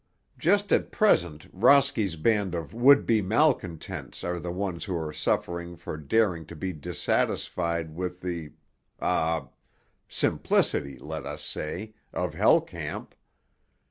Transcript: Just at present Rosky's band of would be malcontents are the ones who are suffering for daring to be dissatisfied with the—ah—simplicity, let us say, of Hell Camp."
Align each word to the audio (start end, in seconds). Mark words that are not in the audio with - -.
Just 0.39 0.71
at 0.71 0.91
present 0.91 1.47
Rosky's 1.53 2.15
band 2.15 2.55
of 2.55 2.73
would 2.73 3.05
be 3.05 3.21
malcontents 3.21 4.23
are 4.23 4.39
the 4.39 4.51
ones 4.51 4.85
who 4.85 4.97
are 4.97 5.13
suffering 5.13 5.75
for 5.75 5.95
daring 5.95 6.43
to 6.47 6.55
be 6.55 6.73
dissatisfied 6.73 7.93
with 7.93 8.21
the—ah—simplicity, 8.21 10.97
let 10.97 11.27
us 11.27 11.43
say, 11.43 11.93
of 12.13 12.33
Hell 12.33 12.61
Camp." 12.61 13.13